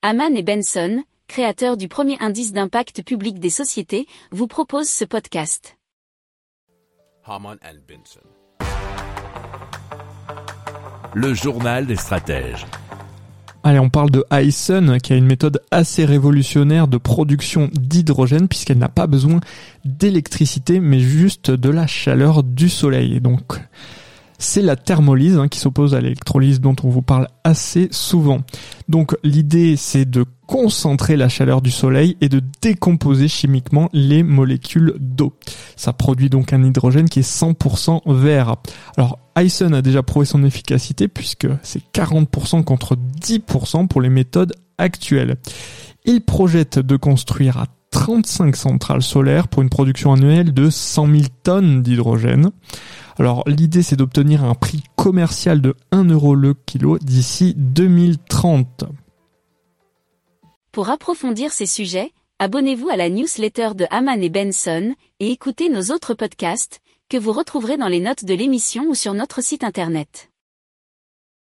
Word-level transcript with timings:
Haman 0.00 0.36
et 0.36 0.44
Benson, 0.44 1.02
créateurs 1.26 1.76
du 1.76 1.88
premier 1.88 2.16
indice 2.20 2.52
d'impact 2.52 3.02
public 3.02 3.40
des 3.40 3.50
sociétés, 3.50 4.06
vous 4.30 4.46
proposent 4.46 4.88
ce 4.88 5.04
podcast. 5.04 5.76
Haman 7.24 7.58
and 7.64 7.78
Benson. 7.88 8.20
Le 11.14 11.34
journal 11.34 11.84
des 11.86 11.96
stratèges. 11.96 12.64
Allez, 13.64 13.80
on 13.80 13.90
parle 13.90 14.12
de 14.12 14.24
Hyson, 14.30 14.98
qui 15.02 15.14
a 15.14 15.16
une 15.16 15.26
méthode 15.26 15.60
assez 15.72 16.04
révolutionnaire 16.04 16.86
de 16.86 16.96
production 16.96 17.68
d'hydrogène, 17.72 18.46
puisqu'elle 18.46 18.78
n'a 18.78 18.88
pas 18.88 19.08
besoin 19.08 19.40
d'électricité, 19.84 20.78
mais 20.78 21.00
juste 21.00 21.50
de 21.50 21.70
la 21.70 21.88
chaleur 21.88 22.44
du 22.44 22.68
soleil. 22.68 23.20
Donc, 23.20 23.58
c'est 24.38 24.62
la 24.62 24.76
thermolyse 24.76 25.36
hein, 25.36 25.48
qui 25.48 25.58
s'oppose 25.58 25.94
à 25.94 26.00
l'électrolyse 26.00 26.60
dont 26.60 26.76
on 26.84 26.88
vous 26.88 27.02
parle 27.02 27.28
assez 27.44 27.88
souvent. 27.90 28.40
Donc 28.88 29.16
l'idée 29.22 29.76
c'est 29.76 30.08
de 30.08 30.24
concentrer 30.46 31.16
la 31.16 31.28
chaleur 31.28 31.60
du 31.60 31.70
soleil 31.70 32.16
et 32.20 32.28
de 32.28 32.40
décomposer 32.62 33.28
chimiquement 33.28 33.90
les 33.92 34.22
molécules 34.22 34.94
d'eau. 34.98 35.34
Ça 35.76 35.92
produit 35.92 36.30
donc 36.30 36.52
un 36.52 36.64
hydrogène 36.64 37.08
qui 37.08 37.18
est 37.18 37.30
100% 37.30 38.00
vert. 38.06 38.56
Alors 38.96 39.18
Hyson 39.36 39.72
a 39.72 39.82
déjà 39.82 40.02
prouvé 40.02 40.24
son 40.24 40.44
efficacité 40.44 41.08
puisque 41.08 41.48
c'est 41.62 41.82
40% 41.92 42.64
contre 42.64 42.96
10% 42.96 43.88
pour 43.88 44.00
les 44.00 44.08
méthodes 44.08 44.54
actuelles. 44.78 45.36
Il 46.04 46.22
projette 46.22 46.78
de 46.78 46.96
construire 46.96 47.58
à 47.58 47.66
35 47.90 48.56
centrales 48.56 49.02
solaires 49.02 49.48
pour 49.48 49.62
une 49.62 49.68
production 49.68 50.12
annuelle 50.12 50.52
de 50.52 50.70
100 50.70 51.06
000 51.06 51.22
tonnes 51.42 51.82
d'hydrogène. 51.82 52.50
Alors 53.18 53.42
l'idée 53.48 53.82
c'est 53.82 53.96
d'obtenir 53.96 54.44
un 54.44 54.54
prix 54.54 54.84
commercial 54.94 55.60
de 55.60 55.74
1 55.90 56.04
euro 56.04 56.36
le 56.36 56.54
kilo 56.54 56.98
d'ici 56.98 57.54
2030. 57.56 58.84
Pour 60.70 60.90
approfondir 60.90 61.52
ces 61.52 61.66
sujets, 61.66 62.12
abonnez-vous 62.38 62.88
à 62.88 62.96
la 62.96 63.10
newsletter 63.10 63.70
de 63.74 63.86
Haman 63.90 64.22
et 64.22 64.30
Benson 64.30 64.94
et 65.18 65.32
écoutez 65.32 65.68
nos 65.68 65.92
autres 65.92 66.14
podcasts 66.14 66.80
que 67.08 67.16
vous 67.16 67.32
retrouverez 67.32 67.76
dans 67.76 67.88
les 67.88 68.00
notes 68.00 68.24
de 68.24 68.34
l'émission 68.34 68.84
ou 68.88 68.94
sur 68.94 69.14
notre 69.14 69.42
site 69.42 69.64
internet. 69.64 70.30